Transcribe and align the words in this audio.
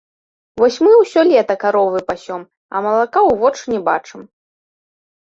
Вось 0.59 0.77
мы 0.85 0.93
ўсё 1.01 1.21
лета 1.31 1.55
каровы 1.63 1.99
пасём, 2.09 2.41
а 2.75 2.81
малака 2.85 3.19
ў 3.29 3.43
вочы 3.43 3.63
не 3.75 3.81
бачым. 3.91 4.21